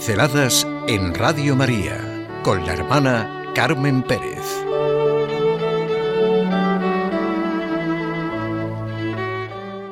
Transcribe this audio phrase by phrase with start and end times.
[0.00, 4.40] Pinceladas en Radio María con la hermana Carmen Pérez.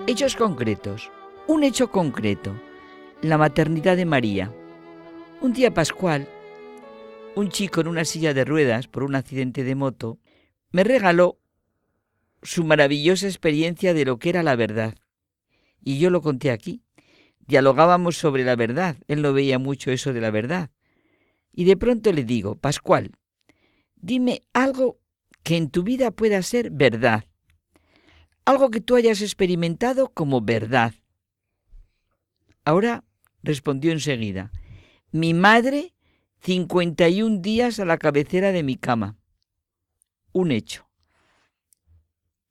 [0.06, 1.12] Hechos concretos.
[1.46, 2.58] Un hecho concreto.
[3.20, 4.50] La maternidad de María.
[5.42, 6.26] Un día pascual,
[7.34, 10.18] un chico en una silla de ruedas por un accidente de moto
[10.70, 11.38] me regaló
[12.42, 14.94] su maravillosa experiencia de lo que era la verdad.
[15.84, 16.82] Y yo lo conté aquí
[17.48, 18.96] dialogábamos sobre la verdad.
[19.08, 20.70] Él no veía mucho eso de la verdad.
[21.52, 23.10] Y de pronto le digo, Pascual,
[23.96, 25.00] dime algo
[25.42, 27.24] que en tu vida pueda ser verdad.
[28.44, 30.94] Algo que tú hayas experimentado como verdad.
[32.64, 33.04] Ahora
[33.42, 34.52] respondió enseguida,
[35.10, 35.94] mi madre
[36.42, 39.16] 51 días a la cabecera de mi cama.
[40.32, 40.86] Un hecho.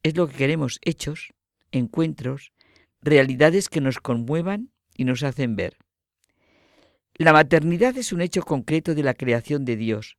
[0.01, 1.33] Es lo que queremos, hechos,
[1.71, 2.51] encuentros,
[3.01, 5.77] realidades que nos conmuevan y nos hacen ver.
[7.15, 10.17] La maternidad es un hecho concreto de la creación de Dios.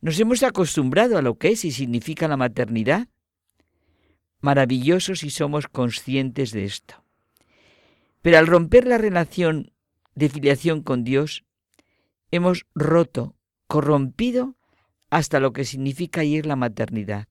[0.00, 3.08] Nos hemos acostumbrado a lo que es y significa la maternidad.
[4.40, 7.02] Maravilloso si somos conscientes de esto.
[8.20, 9.72] Pero al romper la relación
[10.14, 11.44] de filiación con Dios,
[12.30, 13.34] hemos roto,
[13.66, 14.56] corrompido
[15.10, 17.28] hasta lo que significa ir la maternidad.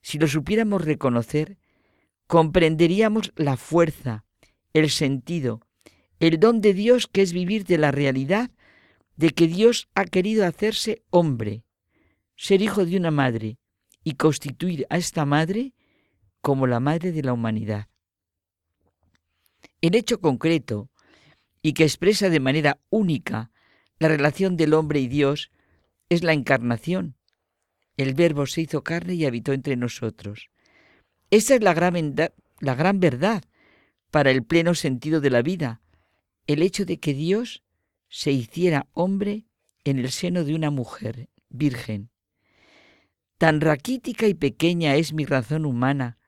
[0.00, 1.58] Si lo supiéramos reconocer,
[2.26, 4.24] comprenderíamos la fuerza,
[4.72, 5.60] el sentido,
[6.22, 8.52] el don de Dios que es vivir de la realidad
[9.16, 11.64] de que Dios ha querido hacerse hombre,
[12.36, 13.58] ser hijo de una madre
[14.04, 15.74] y constituir a esta madre
[16.40, 17.88] como la madre de la humanidad.
[19.80, 20.90] El hecho concreto
[21.60, 23.50] y que expresa de manera única
[23.98, 25.50] la relación del hombre y Dios
[26.08, 27.16] es la encarnación.
[27.96, 30.50] El Verbo se hizo carne y habitó entre nosotros.
[31.30, 32.14] Esa es la gran,
[32.60, 33.42] la gran verdad
[34.12, 35.81] para el pleno sentido de la vida,
[36.46, 37.62] el hecho de que Dios
[38.08, 39.46] se hiciera hombre
[39.84, 42.10] en el seno de una mujer virgen.
[43.38, 46.18] Tan raquítica y pequeña es mi razón humana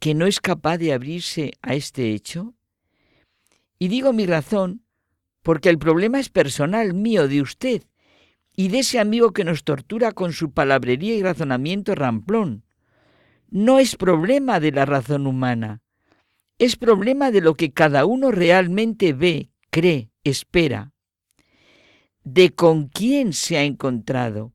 [0.00, 2.54] que no es capaz de abrirse a este hecho.
[3.78, 4.82] Y digo mi razón
[5.42, 7.82] porque el problema es personal mío, de usted,
[8.56, 12.64] y de ese amigo que nos tortura con su palabrería y razonamiento ramplón.
[13.48, 15.82] No es problema de la razón humana,
[16.60, 20.92] es problema de lo que cada uno realmente ve, cree, espera,
[22.22, 24.52] de con quién se ha encontrado,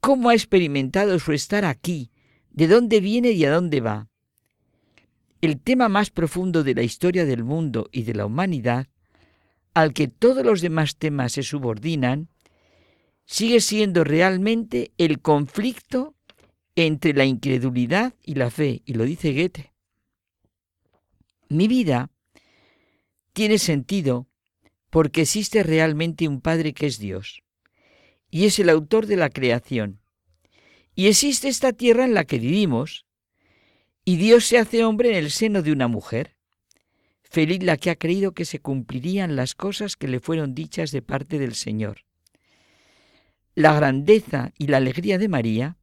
[0.00, 2.10] cómo ha experimentado su estar aquí,
[2.50, 4.08] de dónde viene y a dónde va.
[5.42, 8.86] El tema más profundo de la historia del mundo y de la humanidad,
[9.74, 12.30] al que todos los demás temas se subordinan,
[13.26, 16.14] sigue siendo realmente el conflicto
[16.76, 19.73] entre la incredulidad y la fe, y lo dice Goethe.
[21.48, 22.10] Mi vida
[23.32, 24.28] tiene sentido
[24.90, 27.42] porque existe realmente un Padre que es Dios
[28.30, 30.00] y es el autor de la creación.
[30.94, 33.04] Y existe esta tierra en la que vivimos
[34.04, 36.36] y Dios se hace hombre en el seno de una mujer.
[37.22, 41.02] Feliz la que ha creído que se cumplirían las cosas que le fueron dichas de
[41.02, 42.04] parte del Señor.
[43.54, 45.76] La grandeza y la alegría de María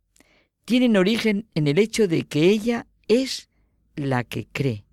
[0.66, 3.49] tienen origen en el hecho de que ella es
[3.95, 4.85] la que cree.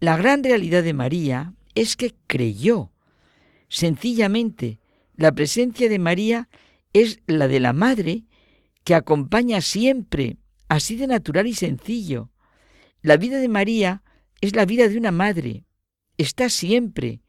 [0.00, 2.92] La gran realidad de María es que creyó.
[3.68, 4.78] Sencillamente,
[5.16, 6.48] la presencia de María
[6.92, 8.24] es la de la madre
[8.84, 10.36] que acompaña siempre,
[10.68, 12.30] así de natural y sencillo.
[13.02, 14.02] La vida de María
[14.40, 15.64] es la vida de una madre,
[16.16, 17.20] está siempre.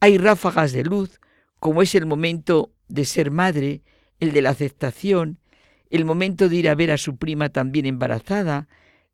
[0.00, 1.20] Hay ráfagas de luz,
[1.58, 3.82] como es el momento de ser madre,
[4.20, 5.38] el de la aceptación,
[5.90, 8.68] el momento de ir a ver a su prima también embarazada,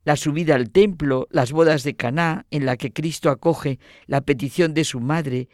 [0.05, 4.75] la subida al templo, las bodas de Caná, en la que Cristo acoge la petición
[4.75, 5.49] de su madre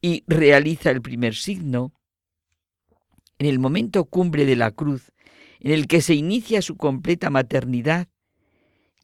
[0.00, 1.92] y realiza el primer signo,
[3.38, 5.12] en el momento cumbre de la cruz,
[5.60, 8.08] en el que se inicia su completa maternidad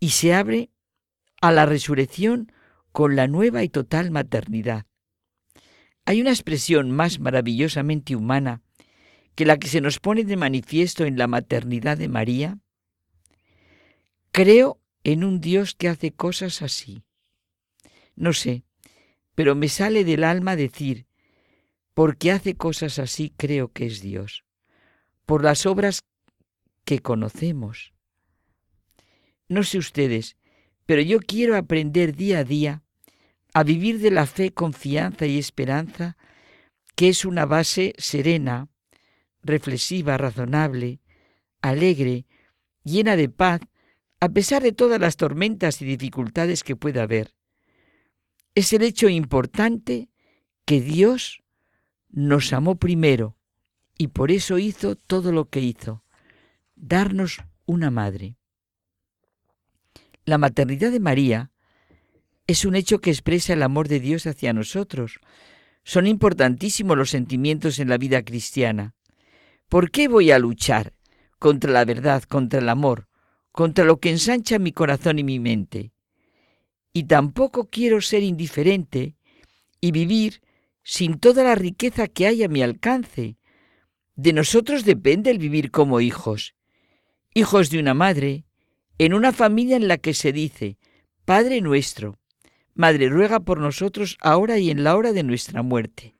[0.00, 0.70] y se abre
[1.40, 2.52] a la resurrección
[2.92, 4.86] con la nueva y total maternidad.
[6.04, 8.62] Hay una expresión más maravillosamente humana
[9.34, 12.58] que la que se nos pone de manifiesto en la maternidad de María,
[14.32, 17.05] Creo en un Dios que hace cosas así.
[18.17, 18.64] No sé,
[19.34, 21.06] pero me sale del alma decir,
[21.93, 24.44] porque hace cosas así creo que es Dios,
[25.26, 26.00] por las obras
[26.87, 27.93] que conocemos.
[29.49, 30.38] No sé ustedes,
[30.87, 32.82] pero yo quiero aprender día a día
[33.52, 36.17] a vivir de la fe, confianza y esperanza,
[36.96, 38.69] que es una base serena,
[39.43, 41.00] reflexiva, razonable,
[41.61, 42.25] alegre,
[42.82, 43.61] llena de paz
[44.22, 47.34] a pesar de todas las tormentas y dificultades que pueda haber.
[48.54, 50.10] Es el hecho importante
[50.64, 51.42] que Dios
[52.08, 53.36] nos amó primero
[53.98, 56.04] y por eso hizo todo lo que hizo,
[56.76, 58.36] darnos una madre.
[60.24, 61.50] La maternidad de María
[62.46, 65.19] es un hecho que expresa el amor de Dios hacia nosotros.
[65.82, 68.94] Son importantísimos los sentimientos en la vida cristiana.
[69.69, 70.92] ¿Por qué voy a luchar
[71.40, 73.08] contra la verdad, contra el amor,
[73.52, 75.93] contra lo que ensancha mi corazón y mi mente?
[76.93, 79.16] Y tampoco quiero ser indiferente
[79.81, 80.43] y vivir
[80.82, 83.37] sin toda la riqueza que hay a mi alcance.
[84.16, 86.54] De nosotros depende el vivir como hijos,
[87.34, 88.44] hijos de una madre,
[88.99, 90.78] en una familia en la que se dice,
[91.25, 92.19] Padre nuestro,
[92.75, 96.16] Madre, ruega por nosotros ahora y en la hora de nuestra muerte.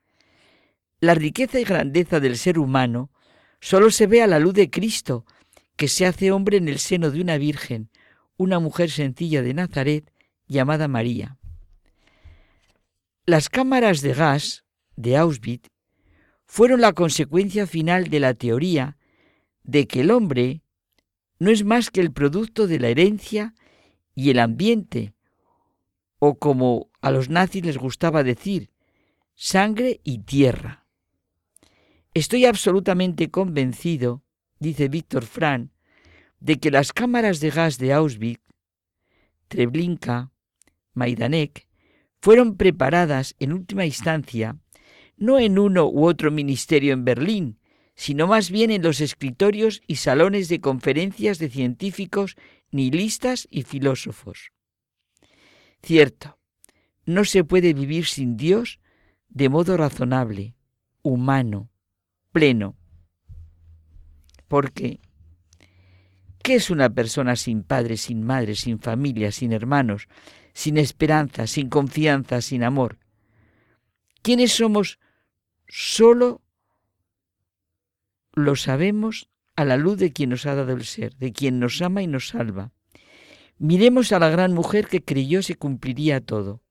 [0.99, 3.11] La riqueza y grandeza del ser humano
[3.59, 5.25] solo se ve a la luz de Cristo,
[5.75, 7.89] que se hace hombre en el seno de una virgen,
[8.37, 10.11] una mujer sencilla de Nazaret
[10.47, 11.37] llamada María.
[13.25, 14.65] Las cámaras de gas
[14.95, 15.69] de Auschwitz
[16.45, 18.97] fueron la consecuencia final de la teoría
[19.63, 20.61] de que el hombre
[21.39, 23.55] no es más que el producto de la herencia
[24.15, 25.13] y el ambiente,
[26.19, 28.69] o como a los nazis les gustaba decir,
[29.35, 30.85] sangre y tierra.
[32.13, 34.22] Estoy absolutamente convencido,
[34.63, 35.71] dice Víctor Fran,
[36.39, 38.41] de que las cámaras de gas de Auschwitz,
[39.47, 40.31] Treblinka,
[40.93, 41.67] Majdanek,
[42.19, 44.57] fueron preparadas en última instancia
[45.17, 47.59] no en uno u otro ministerio en Berlín,
[47.95, 52.35] sino más bien en los escritorios y salones de conferencias de científicos,
[52.71, 54.51] nihilistas y filósofos.
[55.81, 56.39] Cierto,
[57.05, 58.79] no se puede vivir sin Dios
[59.29, 60.55] de modo razonable,
[61.01, 61.69] humano,
[62.31, 62.75] pleno.
[64.47, 64.99] Porque,
[66.41, 70.07] ¿qué es una persona sin padre, sin madre, sin familia, sin hermanos,
[70.53, 72.99] sin esperanza, sin confianza, sin amor.
[74.21, 74.99] ¿Quiénes somos?
[75.67, 76.41] Solo
[78.33, 81.81] lo sabemos a la luz de quien nos ha dado el ser, de quien nos
[81.81, 82.71] ama y nos salva.
[83.57, 86.61] Miremos a la gran mujer que creyó se cumpliría todo.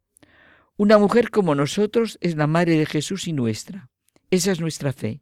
[0.77, 3.91] Una mujer como nosotros es la madre de Jesús y nuestra.
[4.31, 5.21] Esa es nuestra fe.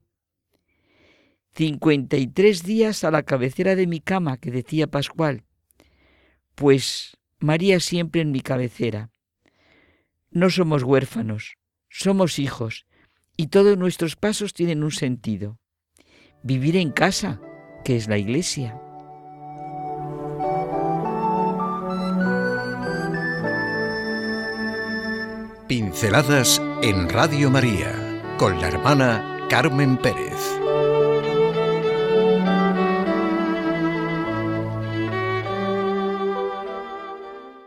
[1.52, 5.44] Cincuenta y tres días a la cabecera de mi cama, que decía Pascual.
[6.54, 9.10] Pues María siempre en mi cabecera.
[10.30, 11.56] No somos huérfanos,
[11.88, 12.86] somos hijos,
[13.36, 15.58] y todos nuestros pasos tienen un sentido.
[16.42, 17.40] Vivir en casa,
[17.84, 18.80] que es la iglesia.
[25.66, 27.92] Pinceladas en Radio María,
[28.38, 30.59] con la hermana Carmen Pérez.